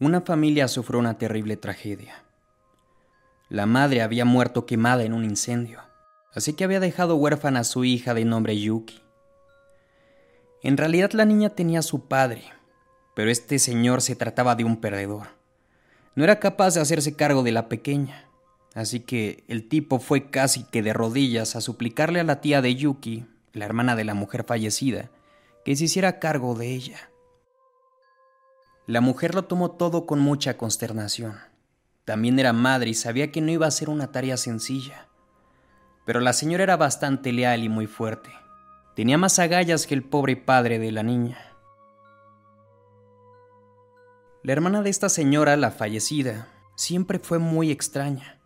[0.00, 2.24] Una familia sufrió una terrible tragedia.
[3.48, 5.82] La madre había muerto quemada en un incendio,
[6.32, 9.00] así que había dejado huérfana a su hija de nombre Yuki.
[10.64, 12.42] En realidad la niña tenía a su padre,
[13.14, 15.28] pero este señor se trataba de un perdedor.
[16.16, 18.24] No era capaz de hacerse cargo de la pequeña,
[18.74, 22.74] así que el tipo fue casi que de rodillas a suplicarle a la tía de
[22.74, 25.10] Yuki, la hermana de la mujer fallecida,
[25.64, 27.10] que se hiciera cargo de ella.
[28.86, 31.38] La mujer lo tomó todo con mucha consternación.
[32.04, 35.08] También era madre y sabía que no iba a ser una tarea sencilla.
[36.04, 38.30] Pero la señora era bastante leal y muy fuerte.
[38.94, 41.38] Tenía más agallas que el pobre padre de la niña.
[44.42, 48.38] La hermana de esta señora, la fallecida, siempre fue muy extraña.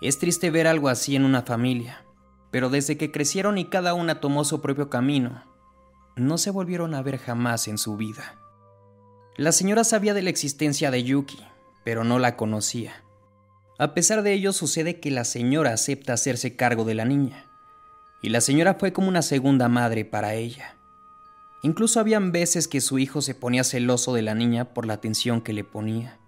[0.00, 2.04] Es triste ver algo así en una familia,
[2.50, 5.44] pero desde que crecieron y cada una tomó su propio camino,
[6.16, 8.40] no se volvieron a ver jamás en su vida.
[9.38, 11.38] La señora sabía de la existencia de Yuki,
[11.84, 13.04] pero no la conocía.
[13.78, 17.44] A pesar de ello, sucede que la señora acepta hacerse cargo de la niña,
[18.20, 20.74] y la señora fue como una segunda madre para ella.
[21.62, 25.40] Incluso habían veces que su hijo se ponía celoso de la niña por la atención
[25.40, 26.18] que le ponía.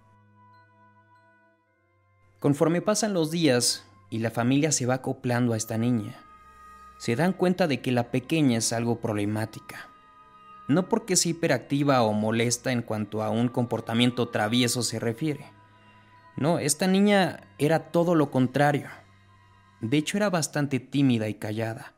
[2.38, 6.16] Conforme pasan los días y la familia se va acoplando a esta niña,
[6.98, 9.89] se dan cuenta de que la pequeña es algo problemática
[10.70, 15.52] no porque sea hiperactiva o molesta en cuanto a un comportamiento travieso se refiere.
[16.36, 18.88] No, esta niña era todo lo contrario.
[19.80, 21.92] De hecho era bastante tímida y callada.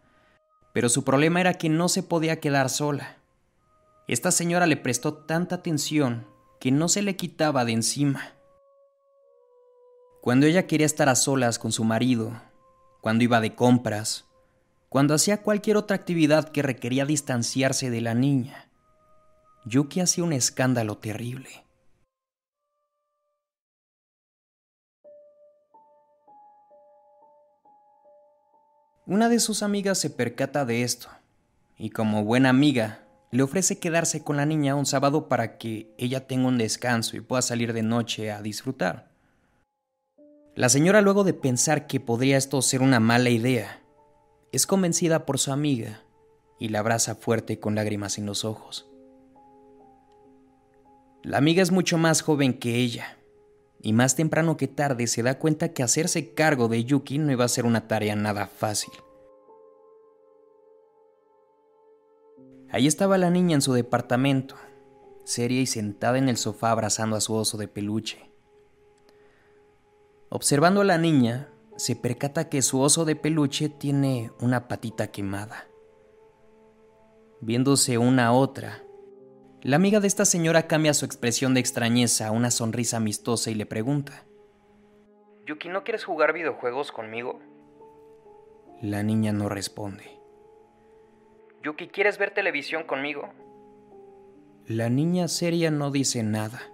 [0.72, 3.16] Pero su problema era que no se podía quedar sola.
[4.08, 6.26] Esta señora le prestó tanta atención
[6.58, 8.32] que no se le quitaba de encima.
[10.22, 12.32] Cuando ella quería estar a solas con su marido,
[13.02, 14.24] cuando iba de compras,
[14.92, 18.68] cuando hacía cualquier otra actividad que requería distanciarse de la niña.
[19.64, 21.48] Yuki hacía un escándalo terrible.
[29.06, 31.08] Una de sus amigas se percata de esto,
[31.78, 36.26] y como buena amiga, le ofrece quedarse con la niña un sábado para que ella
[36.26, 39.10] tenga un descanso y pueda salir de noche a disfrutar.
[40.54, 43.81] La señora, luego de pensar que podría esto ser una mala idea,
[44.52, 46.02] es convencida por su amiga
[46.58, 48.86] y la abraza fuerte con lágrimas en los ojos.
[51.22, 53.16] La amiga es mucho más joven que ella,
[53.80, 57.44] y más temprano que tarde se da cuenta que hacerse cargo de Yuki no iba
[57.44, 58.92] a ser una tarea nada fácil.
[62.70, 64.56] Ahí estaba la niña en su departamento,
[65.24, 68.30] seria y sentada en el sofá abrazando a su oso de peluche.
[70.28, 75.68] Observando a la niña, se percata que su oso de peluche tiene una patita quemada.
[77.40, 78.82] Viéndose una a otra,
[79.62, 83.54] la amiga de esta señora cambia su expresión de extrañeza a una sonrisa amistosa y
[83.54, 84.24] le pregunta,
[85.46, 87.40] Yuki, ¿no quieres jugar videojuegos conmigo?
[88.80, 90.18] La niña no responde.
[91.62, 93.28] Yuki, ¿quieres ver televisión conmigo?
[94.66, 96.71] La niña seria no dice nada.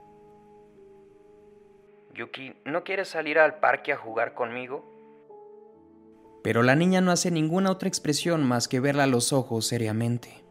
[2.18, 4.84] Yuki, ¿no quieres salir al parque a jugar conmigo?
[6.42, 10.42] Pero la niña no hace ninguna otra expresión más que verla a los ojos seriamente.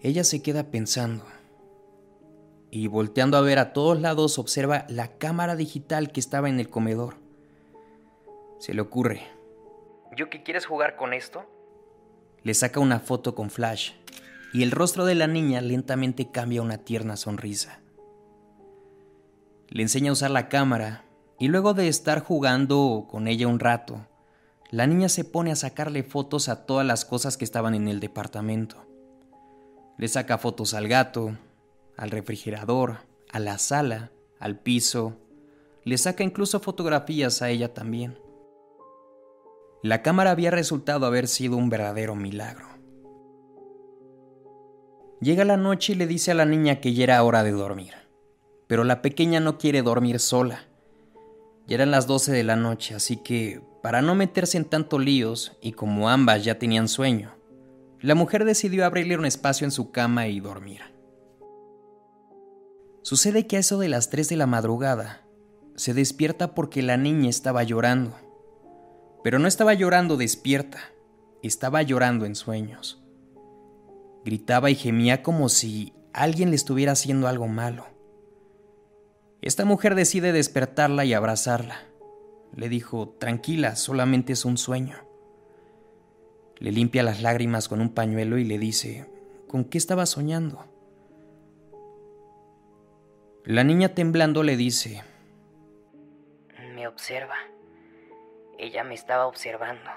[0.00, 1.26] Ella se queda pensando
[2.70, 6.70] y volteando a ver a todos lados observa la cámara digital que estaba en el
[6.70, 7.16] comedor.
[8.58, 9.20] Se le ocurre.
[10.16, 11.44] ¿Yuki, quieres jugar con esto?
[12.42, 13.92] Le saca una foto con flash
[14.54, 17.80] y el rostro de la niña lentamente cambia una tierna sonrisa.
[19.70, 21.04] Le enseña a usar la cámara
[21.38, 24.04] y luego de estar jugando con ella un rato,
[24.70, 28.00] la niña se pone a sacarle fotos a todas las cosas que estaban en el
[28.00, 28.84] departamento.
[29.96, 31.38] Le saca fotos al gato,
[31.96, 32.98] al refrigerador,
[33.32, 34.10] a la sala,
[34.40, 35.16] al piso.
[35.84, 38.18] Le saca incluso fotografías a ella también.
[39.82, 42.66] La cámara había resultado haber sido un verdadero milagro.
[45.20, 47.94] Llega la noche y le dice a la niña que ya era hora de dormir.
[48.70, 50.68] Pero la pequeña no quiere dormir sola.
[51.66, 55.58] Ya eran las 12 de la noche, así que para no meterse en tanto líos,
[55.60, 57.34] y como ambas ya tenían sueño,
[58.00, 60.82] la mujer decidió abrirle un espacio en su cama y dormir.
[63.02, 65.22] Sucede que a eso de las 3 de la madrugada,
[65.74, 68.14] se despierta porque la niña estaba llorando.
[69.24, 70.78] Pero no estaba llorando despierta,
[71.42, 73.02] estaba llorando en sueños.
[74.24, 77.89] Gritaba y gemía como si alguien le estuviera haciendo algo malo.
[79.42, 81.80] Esta mujer decide despertarla y abrazarla.
[82.54, 84.98] Le dijo, tranquila, solamente es un sueño.
[86.58, 89.08] Le limpia las lágrimas con un pañuelo y le dice,
[89.48, 90.66] ¿con qué estaba soñando?
[93.44, 95.02] La niña temblando le dice,
[96.74, 97.36] Me observa.
[98.58, 99.90] Ella me estaba observando.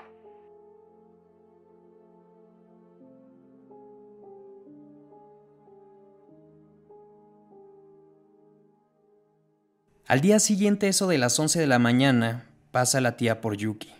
[10.06, 13.94] Al día siguiente, eso de las 11 de la mañana, pasa la tía por Yuki.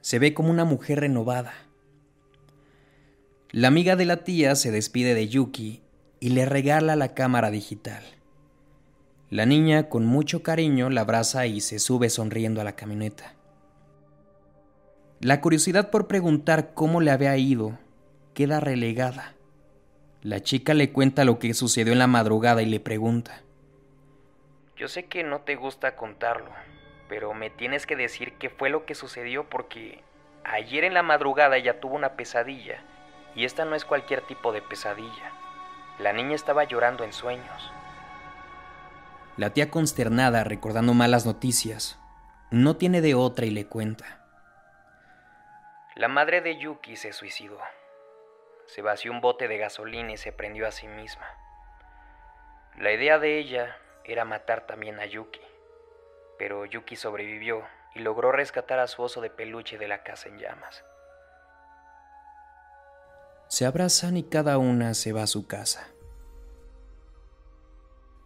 [0.00, 1.54] Se ve como una mujer renovada.
[3.50, 5.82] La amiga de la tía se despide de Yuki
[6.20, 8.04] y le regala la cámara digital.
[9.28, 13.34] La niña, con mucho cariño, la abraza y se sube sonriendo a la camioneta.
[15.20, 17.76] La curiosidad por preguntar cómo le había ido
[18.34, 19.34] queda relegada.
[20.22, 23.42] La chica le cuenta lo que sucedió en la madrugada y le pregunta.
[24.78, 26.52] Yo sé que no te gusta contarlo,
[27.08, 30.04] pero me tienes que decir qué fue lo que sucedió porque
[30.44, 32.78] ayer en la madrugada ella tuvo una pesadilla
[33.34, 35.32] y esta no es cualquier tipo de pesadilla.
[35.98, 37.72] La niña estaba llorando en sueños.
[39.36, 41.98] La tía consternada, recordando malas noticias,
[42.52, 44.24] no tiene de otra y le cuenta.
[45.96, 47.58] La madre de Yuki se suicidó.
[48.66, 51.26] Se vació un bote de gasolina y se prendió a sí misma.
[52.76, 53.76] La idea de ella
[54.08, 55.40] era matar también a Yuki.
[56.38, 57.62] Pero Yuki sobrevivió
[57.94, 60.82] y logró rescatar a su oso de peluche de la casa en llamas.
[63.48, 65.88] Se abrazan y cada una se va a su casa.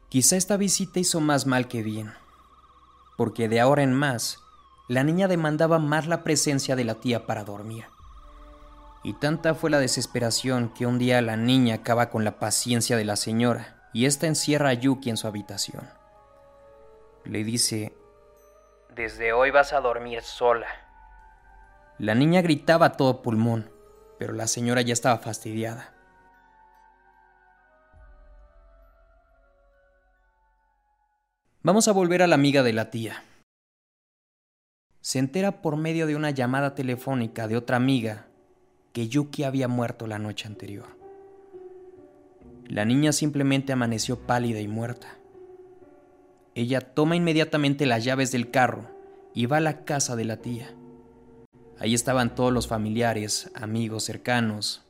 [0.08, 2.12] Quizá esta visita hizo más mal que bien,
[3.17, 4.38] porque de ahora en más,
[4.88, 7.87] la niña demandaba más la presencia de la tía para dormir.
[9.02, 13.05] Y tanta fue la desesperación que un día la niña acaba con la paciencia de
[13.05, 15.89] la señora y ésta encierra a Yuki en su habitación.
[17.25, 17.94] Le dice,
[18.94, 20.67] Desde hoy vas a dormir sola.
[21.99, 23.71] La niña gritaba a todo pulmón,
[24.19, 25.94] pero la señora ya estaba fastidiada.
[31.62, 33.23] Vamos a volver a la amiga de la tía.
[35.00, 38.27] Se entera por medio de una llamada telefónica de otra amiga
[38.93, 41.01] que Yuki había muerto la noche anterior.
[42.73, 45.19] La niña simplemente amaneció pálida y muerta.
[46.55, 48.89] Ella toma inmediatamente las llaves del carro
[49.35, 50.75] y va a la casa de la tía.
[51.79, 54.87] Ahí estaban todos los familiares, amigos cercanos,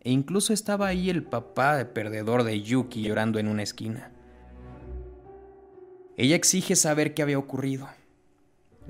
[0.00, 4.10] e incluso estaba ahí el papá de perdedor de Yuki llorando en una esquina.
[6.16, 7.88] Ella exige saber qué había ocurrido.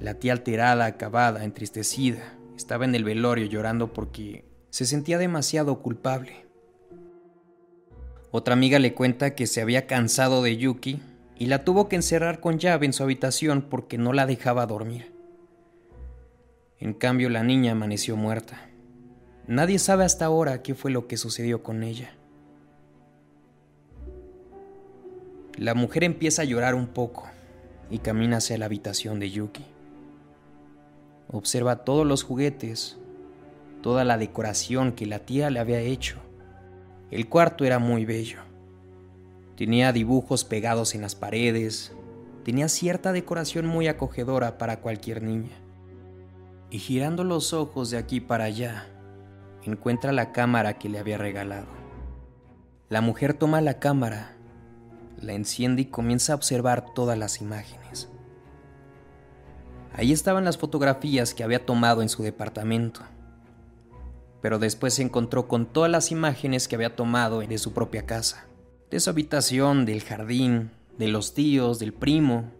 [0.01, 6.46] La tía alterada, acabada, entristecida, estaba en el velorio llorando porque se sentía demasiado culpable.
[8.37, 11.01] Otra amiga le cuenta que se había cansado de Yuki
[11.39, 15.11] y la tuvo que encerrar con llave en su habitación porque no la dejaba dormir.
[16.79, 18.69] En cambio, la niña amaneció muerta.
[19.47, 22.13] Nadie sabe hasta ahora qué fue lo que sucedió con ella.
[25.57, 27.27] La mujer empieza a llorar un poco
[27.89, 29.65] y camina hacia la habitación de Yuki.
[31.29, 32.99] Observa todos los juguetes,
[33.81, 36.26] toda la decoración que la tía le había hecho
[37.11, 38.41] el cuarto era muy bello.
[39.57, 41.93] Tenía dibujos pegados en las paredes,
[42.45, 45.57] tenía cierta decoración muy acogedora para cualquier niña.
[46.69, 48.89] Y girando los ojos de aquí para allá,
[49.63, 51.69] encuentra la cámara que le había regalado.
[52.89, 54.37] La mujer toma la cámara,
[55.21, 58.09] la enciende y comienza a observar todas las imágenes.
[59.95, 63.03] Ahí estaban las fotografías que había tomado en su departamento
[64.47, 68.47] pero después se encontró con todas las imágenes que había tomado de su propia casa,
[68.93, 72.53] de su habitación, del jardín, de los tíos, del primo.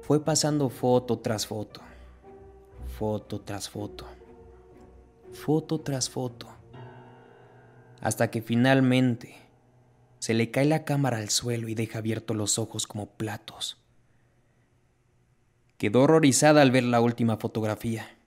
[0.00, 1.82] Fue pasando foto tras foto,
[2.98, 4.06] foto tras foto,
[5.34, 6.48] foto tras foto,
[8.00, 9.36] hasta que finalmente
[10.20, 13.76] se le cae la cámara al suelo y deja abiertos los ojos como platos.
[15.76, 18.17] Quedó horrorizada al ver la última fotografía